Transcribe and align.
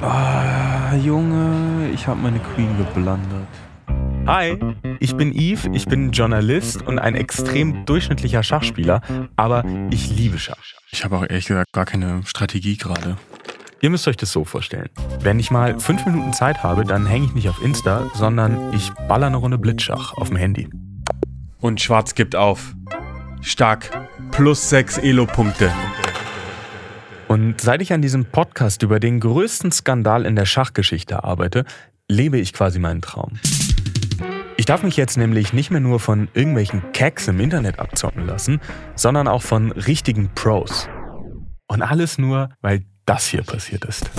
Ah, 0.00 0.94
Junge, 0.94 1.90
ich 1.92 2.06
habe 2.06 2.20
meine 2.20 2.38
Queen 2.38 2.76
geblandert. 2.78 3.48
Hi, 4.26 4.56
ich 5.00 5.16
bin 5.16 5.32
Yves, 5.34 5.68
ich 5.72 5.86
bin 5.86 6.12
Journalist 6.12 6.86
und 6.86 6.98
ein 6.98 7.14
extrem 7.16 7.84
durchschnittlicher 7.84 8.42
Schachspieler, 8.42 9.00
aber 9.36 9.64
ich 9.90 10.10
liebe 10.10 10.38
Schach. 10.38 10.58
Ich 10.92 11.04
habe 11.04 11.16
auch 11.16 11.22
ehrlich 11.22 11.46
gesagt 11.46 11.72
gar 11.72 11.86
keine 11.86 12.22
Strategie 12.24 12.76
gerade. 12.76 13.16
Ihr 13.80 13.90
müsst 13.90 14.06
euch 14.06 14.16
das 14.16 14.30
so 14.30 14.44
vorstellen. 14.44 14.88
Wenn 15.20 15.40
ich 15.40 15.50
mal 15.50 15.80
fünf 15.80 16.04
Minuten 16.06 16.32
Zeit 16.32 16.62
habe, 16.62 16.84
dann 16.84 17.06
hänge 17.06 17.26
ich 17.26 17.34
nicht 17.34 17.48
auf 17.48 17.62
Insta, 17.62 18.10
sondern 18.14 18.72
ich 18.74 18.92
baller 19.08 19.28
eine 19.28 19.36
Runde 19.38 19.58
Blitzschach 19.58 20.14
auf 20.14 20.28
dem 20.28 20.36
Handy. 20.36 20.68
Und 21.60 21.80
Schwarz 21.80 22.14
gibt 22.14 22.36
auf. 22.36 22.74
Stark. 23.40 23.90
Plus 24.30 24.68
sechs 24.68 24.98
Elo-Punkte. 24.98 25.72
Und 27.28 27.60
seit 27.60 27.82
ich 27.82 27.92
an 27.92 28.00
diesem 28.00 28.24
Podcast 28.24 28.82
über 28.82 28.98
den 29.00 29.20
größten 29.20 29.70
Skandal 29.70 30.24
in 30.24 30.34
der 30.34 30.46
Schachgeschichte 30.46 31.24
arbeite, 31.24 31.66
lebe 32.08 32.38
ich 32.38 32.54
quasi 32.54 32.78
meinen 32.78 33.02
Traum. 33.02 33.38
Ich 34.56 34.64
darf 34.64 34.82
mich 34.82 34.96
jetzt 34.96 35.18
nämlich 35.18 35.52
nicht 35.52 35.70
mehr 35.70 35.80
nur 35.80 36.00
von 36.00 36.28
irgendwelchen 36.32 36.82
Cacks 36.92 37.28
im 37.28 37.38
Internet 37.38 37.78
abzocken 37.80 38.26
lassen, 38.26 38.60
sondern 38.96 39.28
auch 39.28 39.42
von 39.42 39.72
richtigen 39.72 40.30
Pros. 40.34 40.88
Und 41.66 41.82
alles 41.82 42.16
nur, 42.16 42.48
weil 42.62 42.86
das 43.04 43.26
hier 43.26 43.42
passiert 43.42 43.84
ist. 43.84 44.10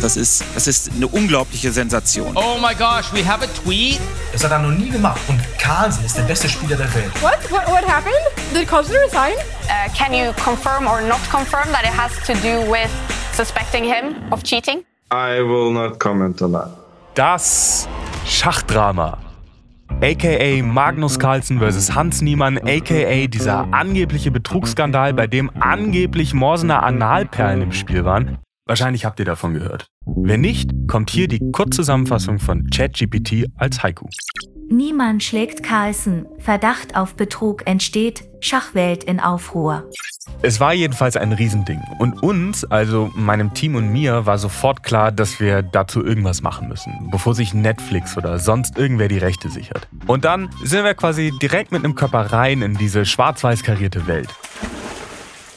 Das 0.00 0.16
ist, 0.16 0.44
das 0.56 0.66
ist 0.66 0.90
eine 0.96 1.06
unglaubliche 1.06 1.70
Sensation. 1.70 2.36
Oh 2.36 2.58
my 2.60 2.74
gosh, 2.74 3.12
we 3.12 3.24
have 3.24 3.44
a 3.44 3.48
tweet. 3.62 4.00
Das 4.32 4.42
hat 4.42 4.50
er 4.50 4.58
noch 4.58 4.76
nie 4.76 4.90
gemacht. 4.90 5.20
Und 5.28 5.40
Carlsen 5.62 6.04
ist 6.04 6.18
der 6.18 6.24
beste 6.24 6.48
Spieler 6.48 6.76
der 6.76 6.92
Welt. 6.92 7.12
What? 7.22 7.38
What, 7.48 7.68
what 7.68 7.86
happened? 7.86 8.16
Did 8.52 8.66
Carlsen 8.66 8.96
resign? 8.96 9.34
Uh, 9.68 9.88
can 9.96 10.12
you 10.12 10.32
confirm 10.32 10.88
or 10.88 11.00
not 11.00 11.20
confirm 11.30 11.70
that 11.70 11.84
it 11.84 11.96
has 11.96 12.10
to 12.26 12.34
do 12.42 12.68
with 12.68 12.90
suspecting 13.32 13.84
him 13.84 14.16
of 14.32 14.42
cheating? 14.42 14.82
I 15.12 15.40
will 15.40 15.70
not 15.70 16.00
comment 16.00 16.42
on 16.42 16.52
that. 16.54 16.68
Das 17.14 17.88
Schachdrama. 18.26 19.18
AKA 20.00 20.62
Magnus 20.62 21.20
Carlsen 21.20 21.60
vs. 21.60 21.94
Hans 21.94 22.22
Niemann, 22.22 22.58
AKA 22.58 23.28
dieser 23.28 23.72
angebliche 23.72 24.32
Betrugsskandal, 24.32 25.14
bei 25.14 25.28
dem 25.28 25.48
angeblich 25.60 26.34
Morsener 26.34 26.82
Analperlen 26.82 27.62
im 27.62 27.72
Spiel 27.72 28.04
waren. 28.04 28.38
Wahrscheinlich 28.66 29.04
habt 29.04 29.20
ihr 29.20 29.26
davon 29.26 29.54
gehört. 29.54 29.86
Wenn 30.06 30.40
nicht, 30.40 30.72
kommt 30.88 31.10
hier 31.10 31.28
die 31.28 31.52
Kurzzusammenfassung 31.52 32.40
von 32.40 32.68
ChatGPT 32.68 33.46
als 33.56 33.84
Haiku. 33.84 34.08
Niemand 34.72 35.22
schlägt 35.22 35.62
Carlsen. 35.62 36.24
Verdacht 36.38 36.96
auf 36.96 37.14
Betrug 37.14 37.66
entsteht. 37.66 38.24
Schachwelt 38.40 39.04
in 39.04 39.20
Aufruhr. 39.20 39.84
Es 40.40 40.60
war 40.60 40.72
jedenfalls 40.72 41.18
ein 41.18 41.32
Riesending. 41.32 41.82
Und 41.98 42.22
uns, 42.22 42.64
also 42.64 43.10
meinem 43.14 43.52
Team 43.52 43.74
und 43.74 43.92
mir, 43.92 44.24
war 44.24 44.38
sofort 44.38 44.82
klar, 44.82 45.12
dass 45.12 45.40
wir 45.40 45.60
dazu 45.60 46.02
irgendwas 46.02 46.40
machen 46.40 46.68
müssen, 46.68 47.10
bevor 47.10 47.34
sich 47.34 47.52
Netflix 47.52 48.16
oder 48.16 48.38
sonst 48.38 48.78
irgendwer 48.78 49.08
die 49.08 49.18
Rechte 49.18 49.50
sichert. 49.50 49.88
Und 50.06 50.24
dann 50.24 50.48
sind 50.64 50.84
wir 50.84 50.94
quasi 50.94 51.34
direkt 51.42 51.70
mit 51.70 51.84
einem 51.84 51.94
Körper 51.94 52.32
rein 52.32 52.62
in 52.62 52.74
diese 52.74 53.04
schwarz-weiß 53.04 53.64
karierte 53.64 54.06
Welt. 54.06 54.30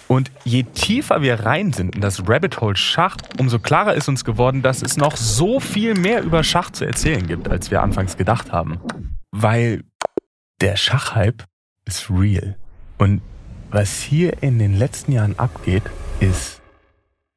Und 0.08 0.30
je 0.44 0.64
tiefer 0.64 1.22
wir 1.22 1.46
rein 1.46 1.74
sind 1.74 1.96
in 1.96 2.02
das 2.02 2.28
Rabbit 2.28 2.62
Hole 2.62 2.76
Schach, 2.76 3.18
umso 3.40 3.60
klarer 3.60 3.96
ist 3.96 4.08
uns 4.08 4.24
geworden, 4.24 4.62
dass 4.62 4.82
es 4.82 4.98
noch 4.98 5.16
so 5.16 5.60
viel 5.60 5.96
mehr 5.96 6.22
über 6.22 6.44
Schach 6.44 6.70
zu 6.72 6.86
erzählen 6.86 7.26
gibt, 7.26 7.48
als 7.48 7.72
wir 7.72 7.82
anfangs 7.82 8.16
gedacht 8.16 8.52
haben. 8.52 8.80
Weil 9.38 9.84
der 10.62 10.78
Schachhype 10.78 11.44
ist 11.84 12.10
real. 12.10 12.56
Und 12.98 13.22
was 13.70 14.00
hier 14.00 14.42
in 14.42 14.60
den 14.60 14.74
letzten 14.74 15.12
Jahren 15.12 15.38
abgeht, 15.38 15.84
ist 16.22 16.62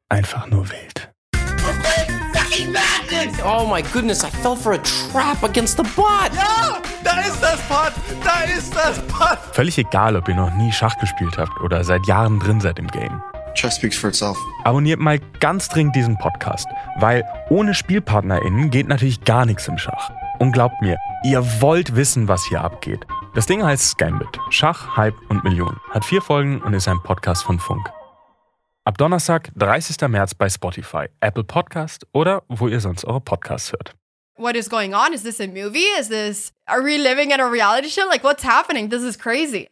einfach 0.08 0.46
nur 0.46 0.70
wild. 0.70 1.10
Oh 3.44 3.66
my 3.66 3.82
goodness, 3.92 4.22
I 4.22 4.30
fell 4.30 4.54
for 4.54 4.74
a 4.74 4.78
trap 4.78 5.42
against 5.42 5.76
the 5.76 5.82
bot. 5.96 6.30
Ja, 6.36 6.80
da 7.02 7.20
ist 7.22 7.42
das 7.42 7.60
Pod. 7.62 7.92
Da 8.22 8.42
ist 8.42 8.76
das 8.76 9.00
Pod. 9.08 9.36
Völlig 9.53 9.76
egal, 9.76 10.15
ob 10.15 10.28
ihr 10.28 10.36
noch 10.36 10.54
nie 10.54 10.70
Schach 10.70 10.97
gespielt 10.98 11.36
habt 11.36 11.60
oder 11.62 11.82
seit 11.82 12.06
Jahren 12.06 12.38
drin 12.38 12.60
seid 12.60 12.78
im 12.78 12.86
Game. 12.86 13.20
Chess 13.54 13.75
speaks 13.75 13.98
for 13.98 14.10
itself. 14.10 14.38
Abonniert 14.62 15.00
mal 15.00 15.19
ganz 15.41 15.69
dringend 15.69 15.97
diesen 15.97 16.16
Podcast, 16.16 16.69
weil 17.00 17.25
ohne 17.50 17.75
SpielpartnerInnen 17.75 18.70
geht 18.70 18.86
natürlich 18.86 19.25
gar 19.25 19.47
nichts 19.47 19.66
im 19.66 19.78
Schach. 19.78 20.12
Und 20.38 20.53
glaubt 20.53 20.81
mir, 20.81 20.97
ihr 21.25 21.44
wollt 21.60 21.97
wissen, 21.97 22.28
was 22.28 22.44
hier 22.44 22.60
abgeht. 22.60 23.04
Das 23.34 23.47
Ding 23.47 23.65
heißt 23.65 23.91
Scambit. 23.91 24.38
Schach, 24.50 24.97
Hype 24.97 25.16
und 25.28 25.43
Millionen. 25.43 25.81
Hat 25.91 26.04
vier 26.04 26.22
Folgen 26.22 26.62
und 26.62 26.75
ist 26.75 26.87
ein 26.87 27.03
Podcast 27.03 27.43
von 27.43 27.59
Funk. 27.59 27.91
Ab 28.84 28.97
Donnerstag, 28.98 29.50
30. 29.56 30.09
März 30.09 30.34
bei 30.34 30.48
Spotify, 30.48 31.06
Apple 31.21 31.44
Podcast 31.44 32.06
oder 32.12 32.43
wo 32.48 32.69
ihr 32.69 32.81
sonst 32.81 33.04
eure 33.04 33.21
Podcasts 33.21 33.72
hört. 33.72 33.94
What 34.37 34.54
is 34.54 34.71
going 34.71 34.94
on? 34.94 35.12
Is 35.12 35.25
this 35.25 35.41
a 35.41 35.48
movie? 35.48 35.84
Is 35.98 36.09
this. 36.09 36.53
Are 36.66 36.82
we 36.84 36.97
living 36.97 37.32
in 37.32 37.41
a 37.41 37.50
reality 37.50 37.88
show? 37.88 38.06
Like, 38.09 38.22
what's 38.22 38.44
happening? 38.44 38.88
This 38.88 39.03
is 39.03 39.19
crazy. 39.19 39.69